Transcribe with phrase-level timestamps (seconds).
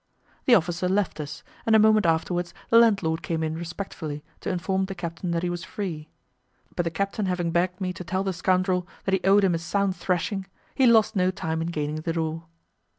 [0.45, 4.85] The officer left us, and a moment afterwards the landlord came in respectfully, to inform
[4.85, 6.09] the captain that he was free,
[6.75, 9.59] but the captain having begged me to tell the scoundrel that he owed him a
[9.59, 12.45] sound thrashing, he lost no time in gaining the door.